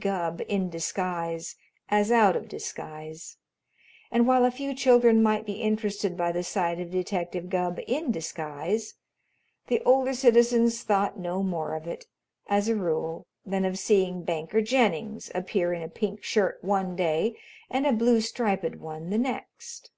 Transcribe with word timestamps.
Gubb 0.00 0.40
in 0.48 0.70
disguise 0.70 1.54
as 1.90 2.10
out 2.10 2.34
of 2.34 2.48
disguise, 2.48 3.36
and 4.10 4.26
while 4.26 4.46
a 4.46 4.50
few 4.50 4.72
children 4.72 5.22
might 5.22 5.44
be 5.44 5.60
interested 5.60 6.16
by 6.16 6.32
the 6.32 6.42
sight 6.42 6.80
of 6.80 6.90
Detective 6.90 7.50
Gubb 7.50 7.78
in 7.86 8.10
disguise, 8.10 8.94
the 9.66 9.82
older 9.82 10.14
citizens 10.14 10.82
thought 10.82 11.18
no 11.18 11.42
more 11.42 11.74
of 11.74 11.86
it, 11.86 12.06
as 12.46 12.70
a 12.70 12.74
rule, 12.74 13.26
than 13.44 13.66
of 13.66 13.78
seeing 13.78 14.22
Banker 14.22 14.62
Jennings 14.62 15.30
appear 15.34 15.74
in 15.74 15.82
a 15.82 15.88
pink 15.90 16.22
shirt 16.24 16.58
one 16.64 16.96
day 16.96 17.36
and 17.68 17.86
a 17.86 17.92
blue 17.92 18.22
striped 18.22 18.76
one 18.76 19.10
the 19.10 19.18
next. 19.18 19.90